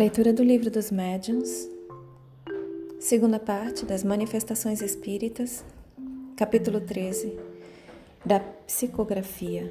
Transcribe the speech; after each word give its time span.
Leitura 0.00 0.32
do 0.32 0.42
Livro 0.42 0.70
dos 0.70 0.90
Médiuns, 0.90 1.68
segunda 2.98 3.38
parte 3.38 3.84
das 3.84 4.02
Manifestações 4.02 4.80
Espíritas, 4.80 5.62
capítulo 6.36 6.80
13, 6.80 7.38
da 8.24 8.40
psicografia. 8.40 9.70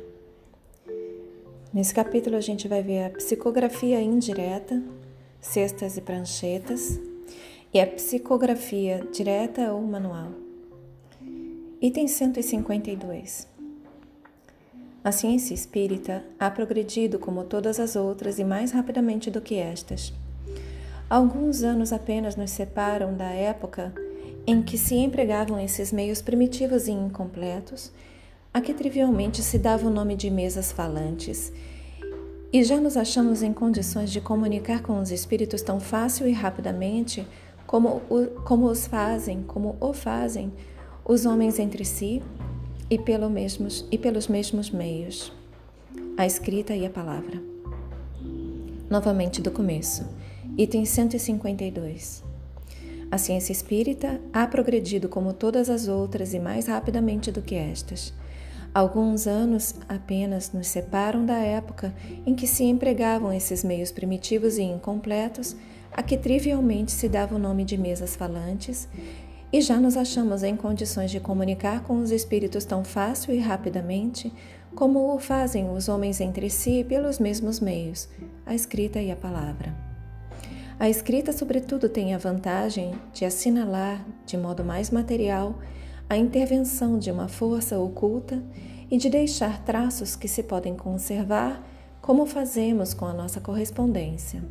Nesse 1.74 1.96
capítulo 1.96 2.36
a 2.36 2.42
gente 2.42 2.68
vai 2.68 2.84
ver 2.84 3.06
a 3.06 3.10
psicografia 3.10 4.00
indireta, 4.00 4.84
cestas 5.42 5.98
e 5.98 6.02
pranchetas, 6.02 7.00
e 7.74 7.80
a 7.80 7.88
psicografia 7.88 9.08
direta 9.12 9.74
ou 9.74 9.82
manual. 9.82 10.32
Item 11.82 12.08
152. 12.08 13.48
A 15.04 15.12
ciência 15.12 15.56
espírita 15.56 16.24
ha 16.38 16.52
progredido 16.52 17.18
como 17.18 17.46
todas 17.46 17.80
as 17.80 17.96
outras 17.96 18.38
e 18.38 18.44
mais 18.44 18.72
rapidamente 18.72 19.32
do 19.32 19.42
que 19.42 19.56
estas. 19.56 20.19
Alguns 21.10 21.64
anos 21.64 21.92
apenas 21.92 22.36
nos 22.36 22.52
separam 22.52 23.16
da 23.16 23.30
época 23.30 23.92
em 24.46 24.62
que 24.62 24.78
se 24.78 24.96
empregavam 24.96 25.60
esses 25.60 25.92
meios 25.92 26.22
primitivos 26.22 26.88
e 26.88 26.92
incompletos, 26.92 27.92
a 28.54 28.62
que 28.62 28.74
trivialmente 28.74 29.42
se 29.42 29.58
dava 29.58 29.88
o 29.88 29.90
nome 29.90 30.16
de 30.16 30.30
mesas 30.30 30.72
falantes, 30.72 31.52
e 32.52 32.64
já 32.64 32.80
nos 32.80 32.98
achamos 32.98 33.44
em 33.44 33.54
condições 33.54 34.12
de 34.12 34.20
comunicar 34.20 34.82
com 34.82 35.00
os 35.00 35.12
espíritos 35.12 35.62
tão 35.62 35.80
fácil 35.80 36.28
e 36.28 36.32
rapidamente 36.32 37.28
como, 37.68 38.02
o, 38.10 38.26
como 38.44 38.66
os 38.66 38.88
fazem, 38.88 39.44
como 39.44 39.78
o 39.80 39.94
fazem 39.94 40.52
os 41.06 41.26
homens 41.26 41.60
entre 41.60 41.86
si 41.86 42.22
e, 42.90 42.98
pelo 42.98 43.30
mesmos, 43.30 43.86
e 43.92 43.98
pelos 43.98 44.28
mesmos 44.28 44.72
meios, 44.72 45.32
a 46.18 46.26
escrita 46.26 46.76
e 46.76 46.86
a 46.86 46.90
palavra. 46.90 47.42
Novamente 48.90 49.42
do 49.42 49.52
começo, 49.52 50.08
item 50.60 50.84
152. 50.84 52.22
A 53.10 53.18
ciência 53.18 53.54
espírita 53.54 54.20
ha 54.34 54.46
progredido 54.46 55.08
como 55.08 55.32
todas 55.32 55.70
as 55.70 55.88
outras 55.88 56.34
e 56.34 56.40
mais 56.40 56.68
rapidamente 56.68 57.32
do 57.32 57.42
que 57.42 57.56
estas. 57.56 58.14
Alguns 58.74 59.26
anos 59.26 59.76
apenas 59.88 60.52
nos 60.52 60.68
separam 60.68 61.26
da 61.26 61.38
época 61.38 61.96
em 62.26 62.36
que 62.36 62.46
se 62.46 62.66
empregavam 62.66 63.32
esses 63.32 63.64
meios 63.64 63.90
primitivos 63.90 64.58
e 64.58 64.64
incompletos, 64.64 65.56
a 65.94 66.04
que 66.04 66.18
trivialmente 66.18 66.92
se 66.92 67.08
dava 67.08 67.36
o 67.36 67.40
nome 67.40 67.64
de 67.64 67.78
mesas 67.78 68.18
falantes, 68.18 68.86
e 69.54 69.62
já 69.62 69.80
nos 69.80 69.96
achamos 69.96 70.44
em 70.44 70.58
condições 70.58 71.10
de 71.10 71.22
comunicar 71.22 71.84
com 71.84 72.02
os 72.02 72.12
espíritos 72.12 72.66
tão 72.66 72.84
fácil 72.84 73.34
e 73.34 73.40
rapidamente 73.40 74.32
como 74.76 75.16
o 75.16 75.20
fazem 75.20 75.70
os 75.70 75.88
homens 75.88 76.20
entre 76.20 76.50
si 76.50 76.84
pelos 76.84 77.18
mesmos 77.18 77.62
meios, 77.62 78.10
a 78.46 78.54
escrita 78.54 79.02
e 79.02 79.10
a 79.10 79.16
palavra. 79.16 79.89
A 80.80 80.90
escrita, 80.90 81.34
sobretudo, 81.34 81.90
tem 81.90 82.16
a 82.16 82.18
vantagem 82.18 82.96
de 83.14 83.26
assinalar, 83.26 84.06
de 84.26 84.38
modo 84.38 84.64
mais 84.64 84.90
material, 84.90 85.60
a 86.10 86.16
intervenção 86.16 86.98
de 86.98 87.12
uma 87.12 87.28
força 87.28 87.78
oculta 87.78 88.42
e 88.90 88.98
de 88.98 89.10
deixar 89.10 89.62
traços 89.66 90.16
que 90.16 90.30
se 90.30 90.42
podem 90.42 90.78
conservar, 90.78 91.62
como 92.02 92.26
fazemos 92.26 92.94
com 92.94 93.06
a 93.06 93.14
nossa 93.14 93.42
correspondência. 93.42 94.42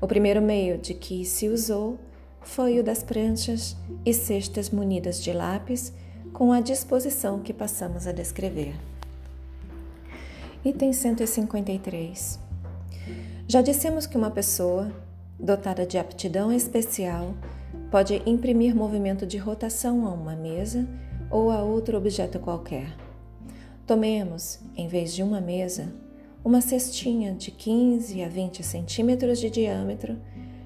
O 0.00 0.06
primeiro 0.06 0.40
meio 0.40 0.78
de 0.78 0.94
que 0.94 1.22
se 1.26 1.48
usou 1.48 1.98
foi 2.40 2.80
o 2.80 2.82
das 2.82 3.02
pranchas 3.02 3.76
e 4.06 4.14
cestas 4.14 4.70
munidas 4.70 5.22
de 5.22 5.34
lápis, 5.34 5.92
com 6.32 6.50
a 6.50 6.62
disposição 6.62 7.40
que 7.40 7.52
passamos 7.52 8.06
a 8.06 8.12
descrever. 8.12 8.74
Item 10.64 10.94
153. 10.94 12.38
Já 13.46 13.60
dissemos 13.60 14.06
que 14.06 14.16
uma 14.16 14.30
pessoa, 14.30 14.90
dotada 15.38 15.86
de 15.86 15.98
aptidão 15.98 16.52
especial, 16.52 17.34
pode 17.90 18.22
imprimir 18.26 18.74
movimento 18.74 19.26
de 19.26 19.38
rotação 19.38 20.06
a 20.06 20.10
uma 20.10 20.34
mesa 20.34 20.88
ou 21.30 21.50
a 21.50 21.62
outro 21.62 21.96
objeto 21.96 22.38
qualquer. 22.38 22.94
Tomemos, 23.86 24.60
em 24.76 24.88
vez 24.88 25.14
de 25.14 25.22
uma 25.22 25.40
mesa, 25.40 25.92
uma 26.44 26.60
cestinha 26.60 27.32
de 27.32 27.50
15 27.50 28.22
a 28.22 28.28
20 28.28 28.62
centímetros 28.62 29.38
de 29.38 29.50
diâmetro 29.50 30.18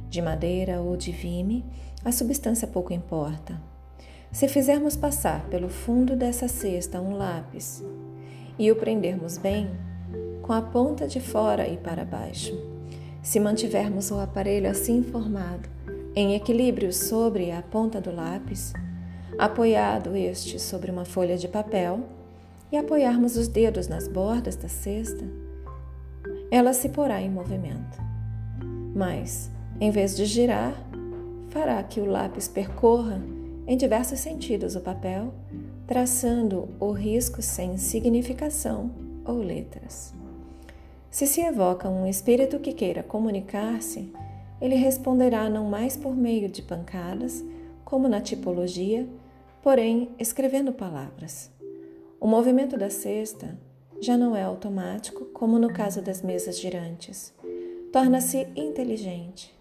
de 0.09 0.21
madeira 0.21 0.81
ou 0.81 0.97
de 0.97 1.11
vime, 1.11 1.65
a 2.05 2.13
substância 2.13 2.67
pouco 2.67 2.93
importa. 2.93 3.61
Se 4.31 4.49
fizermos 4.49 4.97
passar 4.97 5.47
pelo 5.49 5.69
fundo 5.69 6.17
dessa 6.17 6.49
cesta 6.49 7.01
um 7.01 7.17
lápis 7.17 7.85
e 8.59 8.71
o 8.71 8.77
prendermos 8.77 9.39
bem, 9.39 9.71
com 10.43 10.53
a 10.53 10.61
ponta 10.61 11.07
de 11.07 11.21
fora 11.21 11.69
e 11.69 11.77
para 11.77 12.05
baixo, 12.05 12.72
se 13.23 13.39
mantivermos 13.39 14.11
o 14.11 14.19
aparelho 14.19 14.69
assim 14.69 15.03
formado, 15.03 15.69
em 16.15 16.35
equilíbrio 16.35 16.93
sobre 16.93 17.51
a 17.51 17.63
ponta 17.63 18.01
do 18.01 18.15
lápis, 18.15 18.73
apoiado 19.39 20.17
este 20.17 20.59
sobre 20.59 20.91
uma 20.91 21.05
folha 21.05 21.37
de 21.37 21.49
papel 21.49 22.01
e 22.71 22.77
apoiarmos 22.77 23.37
os 23.37 23.49
dedos 23.49 23.87
nas 23.87 24.09
bordas 24.09 24.57
da 24.57 24.69
cesta, 24.69 25.25
ela 26.51 26.73
se 26.73 26.89
porá 26.89 27.21
em 27.21 27.31
movimento. 27.31 27.99
Mas, 28.95 29.51
em 29.81 29.91
vez 29.91 30.17
de 30.17 30.27
girar, 30.27 30.75
fará 31.49 31.83
que 31.83 32.01
o 32.01 32.05
lápis 32.05 32.49
percorra 32.49 33.23
em 33.67 33.77
diversos 33.77 34.19
sentidos 34.19 34.75
o 34.75 34.81
papel, 34.81 35.33
traçando 35.87 36.69
o 36.81 36.93
risco 36.93 37.41
sem 37.41 37.79
significação 37.79 38.91
ou 39.25 39.39
letras. 39.39 40.13
Se 41.13 41.27
se 41.27 41.43
evoca 41.43 41.91
um 41.91 42.07
espírito 42.07 42.59
que 42.59 42.73
queira 42.73 43.03
comunicar-se, 43.03 44.11
ele 44.59 44.77
responderá 44.77 45.51
não 45.51 45.67
mais 45.67 45.95
por 45.95 46.17
meio 46.17 46.49
de 46.49 46.63
pancadas, 46.63 47.45
como 47.85 48.09
na 48.09 48.19
tipologia, 48.19 49.07
porém 49.63 50.09
escrevendo 50.19 50.73
palavras. 50.73 51.51
O 52.19 52.27
movimento 52.27 52.79
da 52.79 52.89
cesta 52.89 53.59
já 54.01 54.17
não 54.17 54.35
é 54.35 54.43
automático, 54.43 55.27
como 55.27 55.59
no 55.59 55.71
caso 55.71 56.01
das 56.01 56.23
mesas 56.23 56.59
girantes. 56.59 57.31
Torna-se 57.93 58.49
inteligente. 58.57 59.55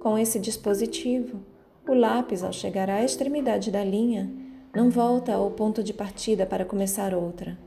Com 0.00 0.16
esse 0.16 0.40
dispositivo, 0.40 1.40
o 1.86 1.92
lápis, 1.92 2.42
ao 2.42 2.54
chegar 2.54 2.88
à 2.88 3.04
extremidade 3.04 3.70
da 3.70 3.84
linha, 3.84 4.32
não 4.74 4.88
volta 4.88 5.34
ao 5.34 5.50
ponto 5.50 5.82
de 5.82 5.92
partida 5.92 6.46
para 6.46 6.64
começar 6.64 7.12
outra. 7.12 7.58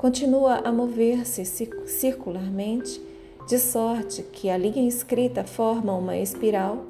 Continua 0.00 0.62
a 0.64 0.72
mover-se 0.72 1.44
circularmente, 1.44 2.98
de 3.46 3.58
sorte 3.58 4.22
que 4.22 4.48
a 4.48 4.56
linha 4.56 4.88
escrita 4.88 5.44
forma 5.44 5.94
uma 5.94 6.16
espiral, 6.16 6.86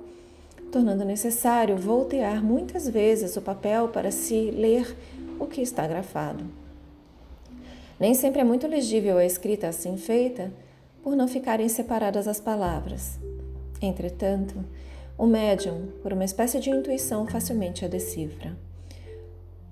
tornando 0.71 1.05
necessário 1.05 1.77
voltear 1.77 2.41
muitas 2.41 2.89
vezes 2.89 3.37
o 3.37 3.43
papel 3.43 3.89
para 3.89 4.13
se 4.13 4.53
ler 4.53 4.97
o 5.41 5.49
que 5.49 5.61
está 5.61 5.89
grafado. 5.89 6.45
Nem 7.99 8.15
sempre 8.15 8.43
é 8.43 8.45
muito 8.45 8.69
legível 8.69 9.19
a 9.19 9.27
escrita 9.27 9.67
assim 9.67 9.97
feita, 9.97 10.53
por 11.03 11.17
não 11.17 11.27
ficarem 11.27 11.69
separadas 11.69 12.29
as 12.29 12.39
palavras. 12.39 13.19
Entretanto, 13.83 14.55
o 15.19 15.27
médium, 15.27 15.89
por 16.01 16.13
uma 16.13 16.25
espécie 16.25 16.61
de 16.61 16.71
intuição, 16.71 17.27
facilmente 17.27 17.85
a 17.85 17.89
decifra. 17.89 18.57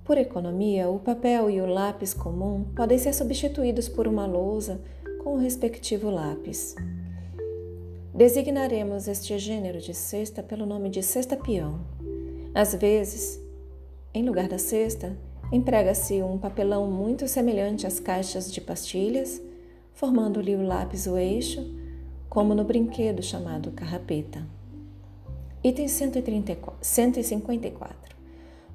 Por 0.08 0.16
economia, 0.16 0.88
o 0.88 0.98
papel 0.98 1.50
e 1.50 1.60
o 1.60 1.66
lápis 1.66 2.14
comum 2.14 2.64
podem 2.74 2.96
ser 2.96 3.12
substituídos 3.12 3.90
por 3.90 4.08
uma 4.08 4.24
lousa 4.24 4.80
com 5.22 5.34
o 5.34 5.38
respectivo 5.38 6.08
lápis. 6.08 6.74
Designaremos 8.14 9.06
este 9.06 9.38
gênero 9.38 9.82
de 9.82 9.92
cesta 9.92 10.42
pelo 10.42 10.64
nome 10.64 10.88
de 10.88 11.02
cesta 11.02 11.36
peão. 11.36 11.80
Às 12.54 12.74
vezes, 12.74 13.38
em 14.14 14.26
lugar 14.26 14.48
da 14.48 14.56
cesta, 14.56 15.14
emprega-se 15.52 16.22
um 16.22 16.38
papelão 16.38 16.90
muito 16.90 17.28
semelhante 17.28 17.86
às 17.86 18.00
caixas 18.00 18.50
de 18.50 18.62
pastilhas, 18.62 19.42
formando-lhe 19.92 20.56
o 20.56 20.66
lápis 20.66 21.06
o 21.06 21.18
eixo 21.18 21.62
como 22.30 22.54
no 22.54 22.64
brinquedo 22.64 23.22
chamado 23.22 23.72
carrapeta. 23.72 24.42
Item 25.62 25.86
154. 25.86 28.07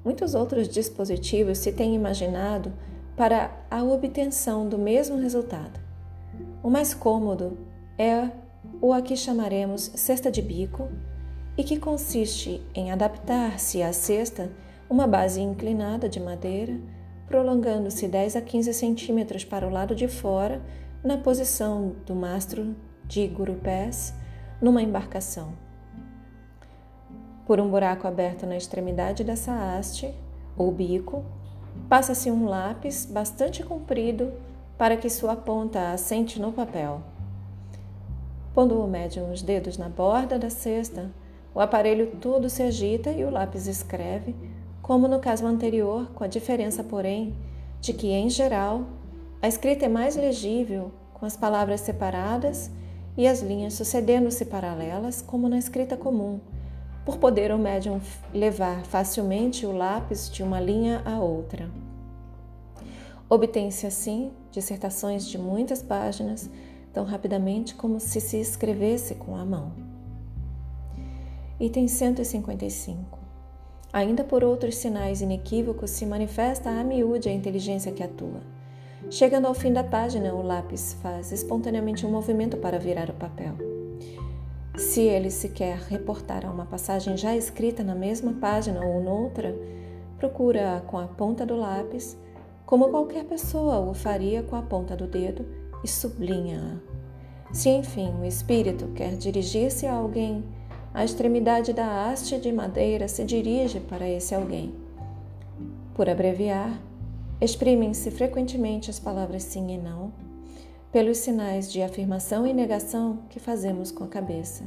Muitos 0.04 0.34
outros 0.34 0.68
dispositivos 0.68 1.58
se 1.58 1.72
têm 1.72 1.94
imaginado 1.94 2.72
para 3.16 3.50
a 3.70 3.82
obtenção 3.82 4.68
do 4.68 4.76
mesmo 4.76 5.16
resultado. 5.16 5.80
O 6.62 6.68
mais 6.68 6.92
cômodo 6.92 7.56
é 7.96 8.28
o 8.80 8.92
a 8.92 9.00
que 9.00 9.16
chamaremos 9.16 9.90
cesta 9.94 10.30
de 10.30 10.42
bico 10.42 10.88
e 11.56 11.64
que 11.64 11.78
consiste 11.78 12.60
em 12.74 12.90
adaptar-se 12.90 13.82
à 13.82 13.92
cesta 13.92 14.50
uma 14.90 15.06
base 15.06 15.40
inclinada 15.40 16.08
de 16.08 16.20
madeira, 16.20 16.78
prolongando-se 17.26 18.06
10 18.06 18.36
a 18.36 18.42
15 18.42 18.74
centímetros 18.74 19.44
para 19.44 19.66
o 19.66 19.70
lado 19.70 19.94
de 19.94 20.08
fora 20.08 20.60
na 21.02 21.16
posição 21.16 21.96
do 22.04 22.14
mastro 22.14 22.74
de 23.06 23.26
gurupés 23.26 24.14
numa 24.60 24.82
embarcação. 24.82 25.63
Por 27.46 27.60
um 27.60 27.68
buraco 27.68 28.08
aberto 28.08 28.46
na 28.46 28.56
extremidade 28.56 29.22
dessa 29.22 29.52
haste, 29.52 30.14
ou 30.56 30.72
bico, 30.72 31.22
passa-se 31.88 32.30
um 32.30 32.46
lápis 32.46 33.04
bastante 33.04 33.62
comprido 33.62 34.32
para 34.78 34.96
que 34.96 35.10
sua 35.10 35.36
ponta 35.36 35.92
assente 35.92 36.40
no 36.40 36.52
papel. 36.52 37.02
Pondo 38.54 38.80
o 38.80 38.88
médium 38.88 39.30
os 39.30 39.42
dedos 39.42 39.76
na 39.76 39.88
borda 39.88 40.38
da 40.38 40.48
cesta, 40.48 41.10
o 41.54 41.60
aparelho 41.60 42.16
todo 42.20 42.48
se 42.48 42.62
agita 42.62 43.10
e 43.10 43.24
o 43.24 43.30
lápis 43.30 43.66
escreve, 43.66 44.34
como 44.80 45.06
no 45.06 45.18
caso 45.18 45.46
anterior, 45.46 46.10
com 46.14 46.24
a 46.24 46.28
diferença, 46.28 46.82
porém, 46.82 47.34
de 47.80 47.92
que, 47.92 48.08
em 48.08 48.30
geral, 48.30 48.84
a 49.42 49.48
escrita 49.48 49.84
é 49.84 49.88
mais 49.88 50.16
legível 50.16 50.90
com 51.12 51.26
as 51.26 51.36
palavras 51.36 51.82
separadas 51.82 52.70
e 53.16 53.28
as 53.28 53.42
linhas 53.42 53.74
sucedendo-se 53.74 54.46
paralelas, 54.46 55.20
como 55.20 55.48
na 55.48 55.58
escrita 55.58 55.96
comum, 55.96 56.40
por 57.04 57.18
poder 57.18 57.52
o 57.52 57.58
médium 57.58 58.00
levar 58.32 58.84
facilmente 58.84 59.66
o 59.66 59.72
lápis 59.72 60.30
de 60.30 60.42
uma 60.42 60.60
linha 60.60 61.02
a 61.04 61.18
outra. 61.20 61.70
Obtém-se 63.28 63.86
assim 63.86 64.32
dissertações 64.50 65.26
de 65.26 65.36
muitas 65.36 65.82
páginas 65.82 66.48
tão 66.92 67.04
rapidamente 67.04 67.74
como 67.74 67.98
se 67.98 68.20
se 68.20 68.38
escrevesse 68.38 69.16
com 69.16 69.36
a 69.36 69.44
mão. 69.44 69.72
Item 71.58 71.88
155. 71.88 73.18
Ainda 73.92 74.24
por 74.24 74.42
outros 74.42 74.76
sinais 74.76 75.20
inequívocos 75.20 75.90
se 75.90 76.06
manifesta 76.06 76.70
a 76.70 76.84
miúde 76.84 77.28
a 77.28 77.32
inteligência 77.32 77.92
que 77.92 78.02
atua. 78.02 78.40
Chegando 79.10 79.46
ao 79.46 79.54
fim 79.54 79.72
da 79.72 79.84
página, 79.84 80.34
o 80.34 80.42
lápis 80.42 80.96
faz 81.02 81.30
espontaneamente 81.30 82.06
um 82.06 82.10
movimento 82.10 82.56
para 82.56 82.78
virar 82.78 83.10
o 83.10 83.14
papel. 83.14 83.73
Se 84.76 85.02
ele 85.02 85.30
se 85.30 85.50
quer 85.50 85.78
reportar 85.88 86.44
a 86.44 86.50
uma 86.50 86.66
passagem 86.66 87.16
já 87.16 87.36
escrita 87.36 87.84
na 87.84 87.94
mesma 87.94 88.32
página 88.32 88.84
ou 88.84 89.00
noutra, 89.00 89.54
procura 90.18 90.82
com 90.86 90.98
a 90.98 91.06
ponta 91.06 91.46
do 91.46 91.54
lápis, 91.54 92.16
como 92.66 92.88
qualquer 92.88 93.24
pessoa 93.24 93.78
o 93.78 93.94
faria 93.94 94.42
com 94.42 94.56
a 94.56 94.62
ponta 94.62 94.96
do 94.96 95.06
dedo, 95.06 95.46
e 95.84 95.88
sublinha-a. 95.88 96.94
Se, 97.52 97.68
enfim, 97.68 98.12
o 98.20 98.24
espírito 98.24 98.88
quer 98.94 99.16
dirigir-se 99.16 99.86
a 99.86 99.94
alguém, 99.94 100.42
a 100.92 101.04
extremidade 101.04 101.72
da 101.72 102.08
haste 102.08 102.38
de 102.38 102.50
madeira 102.50 103.06
se 103.06 103.22
dirige 103.24 103.78
para 103.78 104.08
esse 104.08 104.34
alguém. 104.34 104.74
Por 105.94 106.08
abreviar, 106.08 106.80
exprimem-se 107.40 108.10
frequentemente 108.10 108.90
as 108.90 108.98
palavras 108.98 109.44
sim 109.44 109.72
e 109.72 109.78
não, 109.78 110.12
pelos 110.94 111.18
sinais 111.18 111.72
de 111.72 111.82
afirmação 111.82 112.46
e 112.46 112.54
negação 112.54 113.24
que 113.28 113.40
fazemos 113.40 113.90
com 113.90 114.04
a 114.04 114.06
cabeça. 114.06 114.62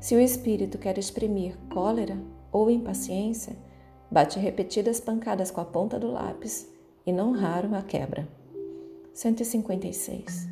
Se 0.00 0.16
o 0.16 0.20
espírito 0.20 0.76
quer 0.76 0.98
exprimir 0.98 1.56
cólera 1.72 2.18
ou 2.50 2.68
impaciência, 2.68 3.56
bate 4.10 4.40
repetidas 4.40 4.98
pancadas 4.98 5.52
com 5.52 5.60
a 5.60 5.64
ponta 5.64 6.00
do 6.00 6.10
lápis 6.10 6.68
e 7.06 7.12
não 7.12 7.30
raro 7.30 7.72
a 7.76 7.82
quebra. 7.82 8.26
156. 9.14 10.48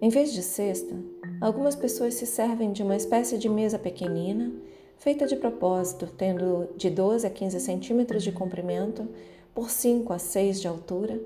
Em 0.00 0.08
vez 0.08 0.32
de 0.32 0.42
cesta, 0.42 0.96
algumas 1.38 1.76
pessoas 1.76 2.14
se 2.14 2.24
servem 2.24 2.72
de 2.72 2.82
uma 2.82 2.96
espécie 2.96 3.36
de 3.36 3.46
mesa 3.46 3.78
pequenina, 3.78 4.50
feita 4.96 5.26
de 5.26 5.36
propósito, 5.36 6.06
tendo 6.16 6.66
de 6.78 6.88
12 6.88 7.26
a 7.26 7.30
15 7.30 7.60
centímetros 7.60 8.22
de 8.22 8.32
comprimento 8.32 9.06
por 9.54 9.68
5 9.68 10.10
a 10.14 10.18
6 10.18 10.62
de 10.62 10.66
altura 10.66 11.20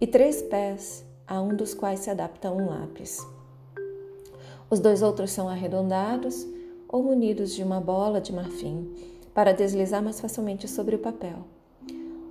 e 0.00 0.06
três 0.06 0.40
pés, 0.40 1.04
a 1.26 1.40
um 1.40 1.54
dos 1.54 1.74
quais 1.74 2.00
se 2.00 2.10
adapta 2.10 2.50
um 2.50 2.68
lápis. 2.68 3.18
Os 4.70 4.80
dois 4.80 5.02
outros 5.02 5.30
são 5.30 5.48
arredondados 5.48 6.46
ou 6.88 7.02
munidos 7.02 7.54
de 7.54 7.62
uma 7.62 7.80
bola 7.80 8.20
de 8.20 8.32
marfim 8.32 8.88
para 9.32 9.52
deslizar 9.52 10.02
mais 10.02 10.20
facilmente 10.20 10.68
sobre 10.68 10.94
o 10.94 10.98
papel. 10.98 11.44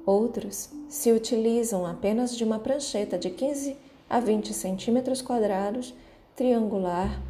Outros 0.06 0.69
se 0.90 1.12
utilizam 1.12 1.86
apenas 1.86 2.36
de 2.36 2.44
uma 2.44 2.60
prancheta 2.60 3.18
de 3.18 3.30
15 3.30 3.78
a 4.10 4.19
20 4.19 4.54
centímetros 4.54 5.22
quadrados, 5.22 5.94
triangular, 6.36 7.22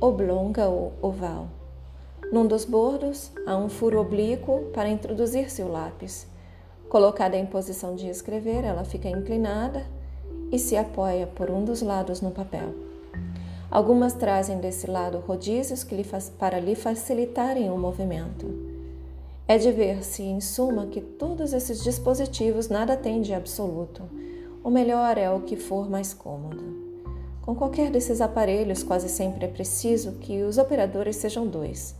oblonga 0.00 0.68
ou 0.68 0.92
oval. 1.02 1.48
Num 2.30 2.46
dos 2.46 2.64
bordos 2.64 3.32
há 3.46 3.56
um 3.56 3.68
furo 3.68 4.00
oblíquo 4.00 4.66
para 4.72 4.88
introduzir-se 4.88 5.62
o 5.62 5.68
lápis. 5.68 6.26
Colocada 6.88 7.36
em 7.36 7.46
posição 7.46 7.96
de 7.96 8.08
escrever, 8.08 8.64
ela 8.64 8.84
fica 8.84 9.08
inclinada 9.08 9.84
e 10.50 10.58
se 10.58 10.76
apoia 10.76 11.26
por 11.26 11.50
um 11.50 11.64
dos 11.64 11.82
lados 11.82 12.20
no 12.20 12.30
papel. 12.30 12.74
Algumas 13.70 14.14
trazem 14.14 14.58
desse 14.58 14.90
lado 14.90 15.18
rodízios 15.18 15.86
lhe 15.90 16.04
para 16.38 16.58
lhe 16.58 16.74
facilitarem 16.74 17.70
o 17.70 17.78
movimento. 17.78 18.46
É 19.46 19.58
de 19.58 19.70
ver-se, 19.70 20.22
em 20.22 20.40
suma, 20.40 20.86
que 20.86 21.00
todos 21.00 21.52
esses 21.52 21.82
dispositivos 21.82 22.68
nada 22.68 22.96
têm 22.96 23.20
de 23.20 23.32
absoluto. 23.32 24.02
O 24.62 24.70
melhor 24.70 25.16
é 25.18 25.30
o 25.30 25.40
que 25.40 25.56
for 25.56 25.88
mais 25.88 26.12
cômodo. 26.12 26.62
Com 27.42 27.54
qualquer 27.54 27.90
desses 27.90 28.20
aparelhos, 28.20 28.82
quase 28.82 29.08
sempre 29.08 29.44
é 29.44 29.48
preciso 29.48 30.12
que 30.20 30.42
os 30.42 30.58
operadores 30.58 31.16
sejam 31.16 31.46
dois. 31.46 31.94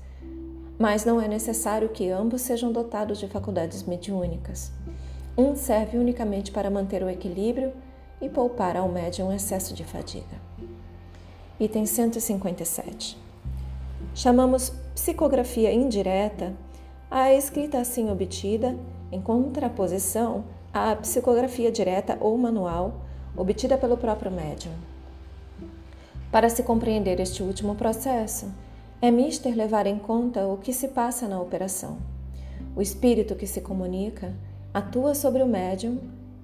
Mas 0.79 1.05
não 1.05 1.20
é 1.20 1.26
necessário 1.26 1.88
que 1.88 2.11
ambos 2.11 2.43
sejam 2.43 2.73
dotados 2.73 3.19
de 3.19 3.26
faculdades 3.26 3.82
mediúnicas. 3.85 4.73
Um 5.37 5.55
serve 5.56 5.99
unicamente 5.99 6.50
para 6.50 6.70
manter 6.70 7.03
o 7.03 7.08
equilíbrio 7.08 7.73
e 8.20 8.28
poupar 8.28 8.76
ao 8.76 8.88
médium 8.88 9.32
excesso 9.32 9.75
de 9.75 9.84
fadiga. 9.84 10.40
Item 11.58 11.87
157. 11.87 13.17
Chamamos 14.14 14.70
psicografia 14.94 15.72
indireta 15.72 16.52
a 17.11 17.32
escrita 17.32 17.78
assim 17.78 18.11
obtida, 18.11 18.76
em 19.11 19.20
contraposição 19.20 20.44
à 20.72 20.94
psicografia 20.94 21.72
direta 21.72 22.17
ou 22.20 22.38
manual 22.38 23.00
obtida 23.37 23.76
pelo 23.76 23.96
próprio 23.96 24.31
médium. 24.31 24.72
Para 26.31 26.49
se 26.49 26.62
compreender 26.62 27.19
este 27.19 27.43
último 27.43 27.75
processo, 27.75 28.52
é 29.02 29.11
mister 29.11 29.56
levar 29.56 29.87
em 29.87 29.99
conta 29.99 30.46
o 30.46 30.58
que 30.58 30.72
se 30.72 30.88
passa 30.88 31.26
na 31.26 31.40
operação. 31.40 31.99
O 32.76 32.81
espírito 32.81 33.34
que 33.34 33.46
se 33.46 33.61
comunica 33.61 34.32
atua 34.72 35.14
sobre 35.14 35.43
o 35.43 35.46
médium, 35.46 35.99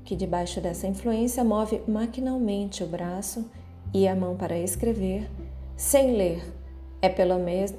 que 0.06 0.16
debaixo 0.16 0.58
dessa 0.58 0.86
influência 0.86 1.44
move 1.44 1.82
maquinalmente 1.86 2.82
o 2.82 2.86
braço 2.86 3.44
e 3.92 4.08
a 4.08 4.16
mão 4.16 4.36
para 4.36 4.58
escrever, 4.58 5.30
sem 5.76 6.16
ler. 6.16 6.42
É 7.02 7.10
pelo, 7.10 7.34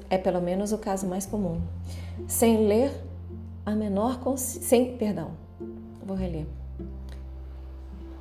é 0.08 0.16
pelo 0.16 0.40
menos 0.40 0.70
o 0.70 0.78
caso 0.78 1.08
mais 1.08 1.26
comum 1.26 1.60
sem 2.26 2.66
ler 2.66 2.90
a 3.64 3.72
menor 3.72 4.18
sem, 4.36 4.96
perdão, 4.96 5.32
vou 6.04 6.16
reler. 6.16 6.46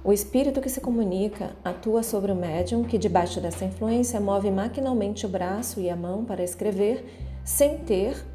O 0.03 0.13
espírito 0.13 0.61
que 0.61 0.69
se 0.69 0.79
comunica 0.79 1.51
atua 1.63 2.03
sobre 2.03 2.31
o 2.31 2.35
médium 2.35 2.83
que, 2.83 2.97
debaixo 2.97 3.41
dessa 3.41 3.65
influência, 3.65 4.19
move 4.19 4.51
maquinalmente 4.51 5.25
o 5.25 5.29
braço 5.29 5.79
e 5.81 5.89
a 5.89 5.95
mão 5.95 6.23
para 6.23 6.43
escrever, 6.43 7.05
sem 7.43 7.79
ter, 7.79 8.25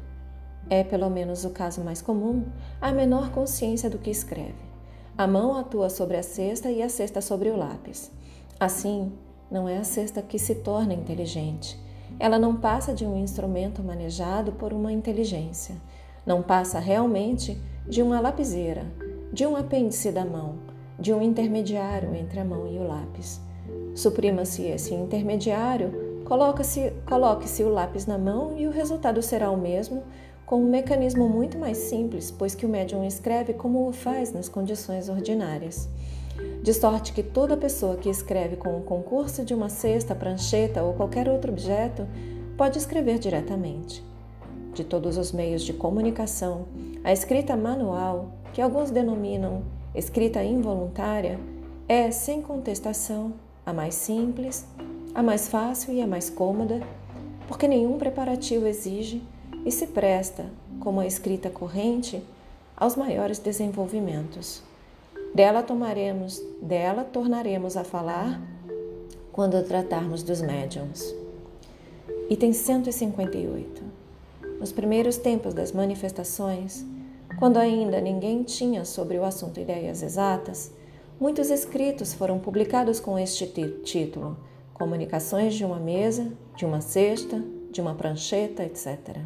é 0.69 0.83
pelo 0.83 1.09
menos 1.09 1.45
o 1.45 1.49
caso 1.49 1.81
mais 1.81 2.01
comum, 2.01 2.45
a 2.79 2.91
menor 2.91 3.31
consciência 3.31 3.89
do 3.89 3.97
que 3.97 4.09
escreve. 4.09 4.72
A 5.17 5.27
mão 5.27 5.55
atua 5.55 5.89
sobre 5.89 6.17
a 6.17 6.23
cesta 6.23 6.71
e 6.71 6.81
a 6.81 6.89
cesta 6.89 7.21
sobre 7.21 7.49
o 7.49 7.55
lápis. 7.55 8.11
Assim, 8.59 9.11
não 9.51 9.69
é 9.69 9.77
a 9.77 9.83
cesta 9.83 10.21
que 10.21 10.39
se 10.39 10.55
torna 10.55 10.93
inteligente, 10.93 11.79
ela 12.19 12.39
não 12.39 12.55
passa 12.55 12.93
de 12.93 13.05
um 13.05 13.17
instrumento 13.17 13.83
manejado 13.83 14.53
por 14.53 14.73
uma 14.73 14.91
inteligência. 14.91 15.75
Não 16.25 16.41
passa 16.41 16.79
realmente 16.79 17.61
de 17.87 18.01
uma 18.01 18.19
lapiseira, 18.19 18.85
de 19.31 19.45
um 19.45 19.55
apêndice 19.55 20.11
da 20.11 20.23
mão, 20.23 20.55
de 20.97 21.13
um 21.13 21.21
intermediário 21.21 22.15
entre 22.15 22.39
a 22.39 22.45
mão 22.45 22.67
e 22.67 22.77
o 22.77 22.87
lápis. 22.87 23.41
Suprima-se 23.95 24.63
esse 24.63 24.93
intermediário, 24.93 26.23
coloque-se 26.25 26.93
coloque 27.07 27.47
o 27.63 27.69
lápis 27.69 28.05
na 28.05 28.17
mão 28.17 28.57
e 28.57 28.67
o 28.67 28.71
resultado 28.71 29.21
será 29.21 29.51
o 29.51 29.57
mesmo, 29.57 30.03
com 30.45 30.57
um 30.61 30.69
mecanismo 30.69 31.27
muito 31.27 31.57
mais 31.57 31.77
simples, 31.77 32.31
pois 32.31 32.53
que 32.55 32.65
o 32.65 32.69
médium 32.69 33.03
escreve 33.03 33.53
como 33.53 33.87
o 33.87 33.93
faz 33.93 34.31
nas 34.31 34.49
condições 34.49 35.09
ordinárias 35.09 35.89
de 36.63 36.73
sorte 36.73 37.11
que 37.11 37.21
toda 37.21 37.57
pessoa 37.57 37.97
que 37.97 38.09
escreve 38.09 38.55
com 38.55 38.77
o 38.77 38.83
concurso 38.83 39.43
de 39.43 39.53
uma 39.53 39.67
cesta, 39.67 40.15
prancheta 40.15 40.81
ou 40.81 40.93
qualquer 40.93 41.27
outro 41.27 41.51
objeto 41.51 42.07
pode 42.57 42.77
escrever 42.77 43.19
diretamente. 43.19 44.03
De 44.73 44.83
todos 44.83 45.17
os 45.17 45.31
meios 45.33 45.61
de 45.61 45.73
comunicação, 45.73 46.65
a 47.03 47.11
escrita 47.11 47.55
manual, 47.57 48.31
que 48.53 48.61
alguns 48.61 48.91
denominam 48.91 49.63
escrita 49.93 50.41
involuntária, 50.41 51.37
é, 51.87 52.09
sem 52.11 52.41
contestação, 52.41 53.33
a 53.65 53.73
mais 53.73 53.93
simples, 53.93 54.65
a 55.13 55.21
mais 55.21 55.49
fácil 55.49 55.93
e 55.93 56.01
a 56.01 56.07
mais 56.07 56.29
cômoda, 56.29 56.79
porque 57.45 57.67
nenhum 57.67 57.97
preparativo 57.97 58.65
exige 58.67 59.21
e 59.65 59.71
se 59.71 59.87
presta, 59.87 60.45
como 60.79 60.99
a 60.99 61.07
escrita 61.07 61.49
corrente, 61.49 62.21
aos 62.75 62.95
maiores 62.95 63.39
desenvolvimentos. 63.39 64.61
Dela 65.33 65.63
tomaremos, 65.63 66.41
dela 66.61 67.03
tornaremos 67.03 67.77
a 67.77 67.83
falar 67.83 68.41
quando 69.31 69.63
tratarmos 69.63 70.21
dos 70.21 70.41
médiums. 70.41 71.15
Item 72.29 72.53
158. 72.53 73.83
Nos 74.59 74.71
primeiros 74.71 75.17
tempos 75.17 75.53
das 75.53 75.71
manifestações, 75.71 76.85
quando 77.39 77.57
ainda 77.57 77.99
ninguém 77.99 78.43
tinha 78.43 78.85
sobre 78.85 79.17
o 79.17 79.23
assunto 79.23 79.59
ideias 79.59 80.03
exatas, 80.03 80.71
muitos 81.19 81.49
escritos 81.49 82.13
foram 82.13 82.39
publicados 82.39 82.99
com 82.99 83.17
este 83.17 83.47
título, 83.83 84.37
comunicações 84.73 85.55
de 85.55 85.65
uma 85.65 85.79
mesa, 85.79 86.31
de 86.55 86.65
uma 86.65 86.79
cesta, 86.79 87.43
de 87.71 87.81
uma 87.81 87.95
prancheta, 87.95 88.63
etc. 88.63 89.17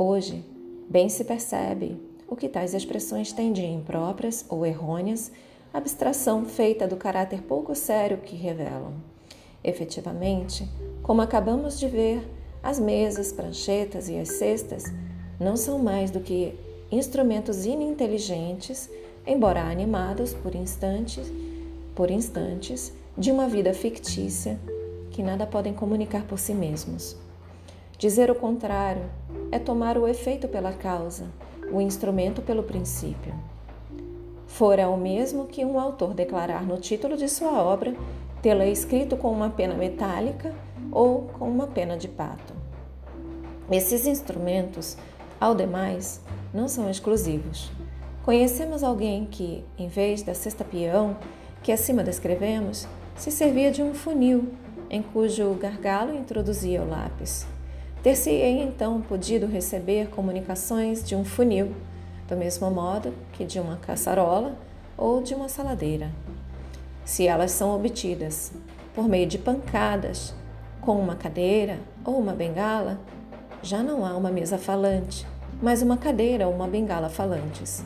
Hoje, 0.00 0.44
bem 0.88 1.08
se 1.08 1.24
percebe 1.24 2.00
o 2.28 2.36
que 2.36 2.48
tais 2.48 2.72
expressões 2.72 3.32
têm 3.32 3.52
de 3.52 3.66
impróprias 3.66 4.46
ou 4.48 4.64
errôneas, 4.64 5.32
abstração 5.74 6.44
feita 6.44 6.86
do 6.86 6.96
caráter 6.96 7.42
pouco 7.42 7.74
sério 7.74 8.18
que 8.18 8.36
revelam. 8.36 8.94
Efetivamente, 9.64 10.68
como 11.02 11.20
acabamos 11.20 11.80
de 11.80 11.88
ver, 11.88 12.22
as 12.62 12.78
mesas, 12.78 13.32
pranchetas 13.32 14.08
e 14.08 14.16
as 14.16 14.28
cestas 14.28 14.84
não 15.40 15.56
são 15.56 15.80
mais 15.80 16.12
do 16.12 16.20
que 16.20 16.54
instrumentos 16.92 17.66
ininteligentes, 17.66 18.88
embora 19.26 19.62
animados 19.62 20.32
por 20.32 20.54
instantes, 20.54 21.26
por 21.96 22.08
instantes 22.08 22.92
de 23.16 23.32
uma 23.32 23.48
vida 23.48 23.74
fictícia 23.74 24.60
que 25.10 25.24
nada 25.24 25.44
podem 25.44 25.74
comunicar 25.74 26.24
por 26.24 26.38
si 26.38 26.54
mesmos. 26.54 27.16
Dizer 27.98 28.30
o 28.30 28.34
contrário 28.36 29.10
é 29.50 29.58
tomar 29.58 29.98
o 29.98 30.06
efeito 30.06 30.46
pela 30.46 30.72
causa, 30.72 31.26
o 31.72 31.80
instrumento 31.80 32.40
pelo 32.40 32.62
princípio. 32.62 33.34
Fora 34.46 34.88
o 34.88 34.96
mesmo 34.96 35.46
que 35.46 35.64
um 35.64 35.80
autor 35.80 36.14
declarar 36.14 36.64
no 36.64 36.76
título 36.76 37.16
de 37.16 37.28
sua 37.28 37.60
obra 37.60 37.96
tê-la 38.40 38.66
escrito 38.66 39.16
com 39.16 39.32
uma 39.32 39.50
pena 39.50 39.74
metálica 39.74 40.54
ou 40.92 41.22
com 41.22 41.50
uma 41.50 41.66
pena 41.66 41.96
de 41.96 42.06
pato. 42.06 42.54
Esses 43.68 44.06
instrumentos, 44.06 44.96
ao 45.40 45.56
demais, 45.56 46.22
não 46.54 46.68
são 46.68 46.88
exclusivos. 46.88 47.68
Conhecemos 48.24 48.84
alguém 48.84 49.26
que, 49.26 49.64
em 49.76 49.88
vez 49.88 50.22
da 50.22 50.34
cesta 50.34 50.62
peão 50.62 51.16
que 51.64 51.72
acima 51.72 52.04
descrevemos, 52.04 52.86
se 53.16 53.32
servia 53.32 53.72
de 53.72 53.82
um 53.82 53.92
funil 53.92 54.52
em 54.88 55.02
cujo 55.02 55.52
gargalo 55.54 56.14
introduzia 56.14 56.80
o 56.80 56.88
lápis. 56.88 57.57
Ter-se-ei 58.02 58.62
então 58.62 59.00
podido 59.00 59.46
receber 59.46 60.08
comunicações 60.08 61.02
de 61.02 61.16
um 61.16 61.24
funil, 61.24 61.74
do 62.28 62.36
mesmo 62.36 62.70
modo 62.70 63.12
que 63.32 63.44
de 63.44 63.58
uma 63.58 63.76
caçarola 63.76 64.56
ou 64.96 65.20
de 65.22 65.34
uma 65.34 65.48
saladeira. 65.48 66.10
Se 67.04 67.26
elas 67.26 67.50
são 67.50 67.74
obtidas 67.74 68.52
por 68.94 69.08
meio 69.08 69.26
de 69.26 69.38
pancadas, 69.38 70.34
com 70.80 70.98
uma 70.98 71.16
cadeira 71.16 71.78
ou 72.04 72.18
uma 72.18 72.32
bengala, 72.32 73.00
já 73.62 73.82
não 73.82 74.06
há 74.06 74.16
uma 74.16 74.30
mesa 74.30 74.58
falante, 74.58 75.26
mas 75.60 75.82
uma 75.82 75.96
cadeira 75.96 76.46
ou 76.46 76.54
uma 76.54 76.68
bengala 76.68 77.08
falantes. 77.08 77.84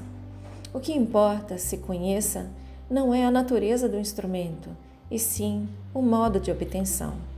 O 0.74 0.80
que 0.80 0.92
importa 0.92 1.56
se 1.56 1.78
conheça 1.78 2.50
não 2.90 3.14
é 3.14 3.24
a 3.24 3.30
natureza 3.30 3.88
do 3.88 3.98
instrumento, 3.98 4.68
e 5.10 5.18
sim 5.18 5.68
o 5.94 6.02
modo 6.02 6.38
de 6.38 6.50
obtenção. 6.50 7.31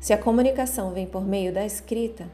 Se 0.00 0.12
a 0.12 0.18
comunicação 0.18 0.92
vem 0.92 1.06
por 1.06 1.24
meio 1.24 1.52
da 1.52 1.64
escrita, 1.66 2.26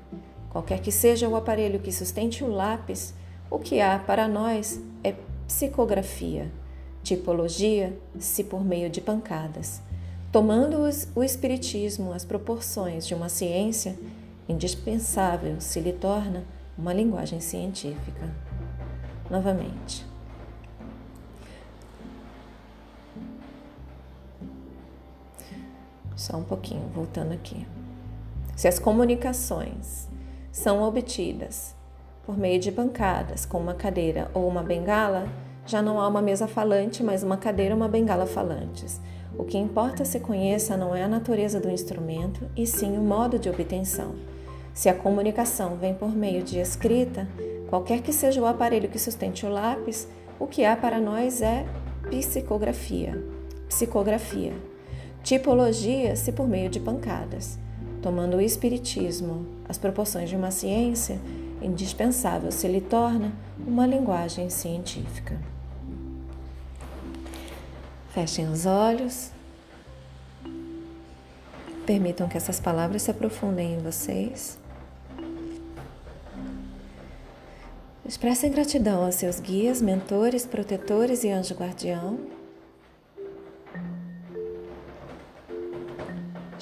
qualquer 0.50 0.80
que 0.80 0.92
seja 0.92 1.28
o 1.28 1.35
aparelho 1.35 1.80
que 1.80 1.90
sustente 1.90 2.44
o 2.44 2.49
lápis, 2.49 3.14
o 3.50 3.59
que 3.59 3.80
há 3.80 3.99
para 3.99 4.28
nós 4.28 4.80
é 5.02 5.14
psicografia, 5.47 6.50
tipologia, 7.02 7.99
se 8.18 8.44
por 8.44 8.64
meio 8.64 8.90
de 8.90 9.00
pancadas. 9.00 9.80
Tomando 10.30 10.78
o 11.14 11.23
Espiritismo 11.25 12.12
as 12.12 12.25
proporções 12.25 13.06
de 13.06 13.14
uma 13.14 13.28
ciência, 13.28 13.97
indispensável 14.49 15.61
se 15.61 15.80
lhe 15.80 15.92
torna 15.92 16.44
uma 16.76 16.92
linguagem 16.92 17.40
científica. 17.40 18.35
Novamente. 19.30 20.13
Só 26.16 26.37
um 26.37 26.44
pouquinho, 26.44 26.88
voltando 26.94 27.33
aqui. 27.33 27.66
Se 28.56 28.68
as 28.68 28.78
comunicações 28.78 30.09
são 30.52 30.83
obtidas 30.83 31.75
por 32.25 32.38
meio 32.38 32.61
de 32.61 32.71
bancadas 32.71 33.44
com 33.44 33.59
uma 33.59 33.75
cadeira 33.75 34.30
ou 34.33 34.47
uma 34.47 34.62
bengala, 34.62 35.28
já 35.66 35.83
não 35.83 36.00
há 36.00 36.06
uma 36.06 36.23
mesa 36.23 36.47
falante, 36.47 37.02
mas 37.02 37.23
uma 37.23 37.37
cadeira 37.37 37.75
ou 37.75 37.80
uma 37.80 37.88
bengala 37.88 38.26
falantes. 38.26 39.00
O 39.37 39.44
que 39.44 39.59
importa 39.59 40.04
se 40.04 40.21
conheça 40.21 40.76
não 40.76 40.94
é 40.94 41.02
a 41.02 41.09
natureza 41.09 41.59
do 41.59 41.71
instrumento, 41.71 42.49
e 42.56 42.66
sim 42.66 42.97
o 42.97 43.02
modo 43.02 43.38
de 43.38 43.50
obtenção. 43.50 44.14
Se 44.73 44.88
a 44.88 44.94
comunicação 44.94 45.76
vem 45.76 45.94
por 45.94 46.14
meio 46.14 46.42
de 46.42 46.59
escrita, 46.59 47.28
qualquer 47.68 48.00
que 48.00 48.12
seja 48.12 48.40
o 48.40 48.47
aparelho 48.47 48.88
que 48.88 48.99
sustente 48.99 49.44
o 49.44 49.49
lápis, 49.49 50.09
o 50.38 50.47
que 50.47 50.64
há 50.64 50.76
para 50.76 51.00
nós 51.00 51.42
é 51.42 51.66
psicografia. 52.11 53.21
Psicografia. 53.68 54.52
Tipologia 55.25 56.14
se 56.16 56.31
por 56.33 56.47
meio 56.47 56.69
de 56.69 56.78
pancadas. 56.78 57.59
Tomando 58.02 58.37
o 58.37 58.40
espiritismo 58.43 59.47
as 59.66 59.78
proporções 59.78 60.28
de 60.28 60.37
uma 60.37 60.50
ciência, 60.50 61.19
indispensável 61.62 62.52
se 62.52 62.69
lhe 62.69 62.83
torna 62.83 63.33
uma 63.66 63.87
linguagem 63.87 64.50
científica. 64.50 65.40
Fechem 68.11 68.50
os 68.50 68.66
olhos. 68.66 69.31
Permitam 71.87 72.28
que 72.28 72.37
essas 72.37 72.61
palavras 72.61 73.00
se 73.00 73.11
aprofundem 73.11 73.76
em 73.76 73.78
vocês. 73.78 74.59
Expressem 78.04 78.52
gratidão 78.52 79.07
aos 79.07 79.14
seus 79.14 79.40
guias, 79.40 79.81
mentores, 79.81 80.45
protetores 80.45 81.25
e 81.25 81.31
anjo 81.31 81.54
guardião. 81.54 82.34